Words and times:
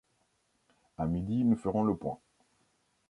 À 0.97 1.05
midi 1.05 1.43
nous 1.43 1.55
ferons 1.55 1.83
le 1.83 1.95
point. 1.95 2.17